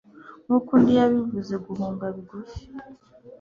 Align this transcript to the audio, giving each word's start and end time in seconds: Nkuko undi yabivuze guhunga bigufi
Nkuko 0.45 0.69
undi 0.77 0.91
yabivuze 0.99 1.53
guhunga 1.65 2.05
bigufi 2.15 2.59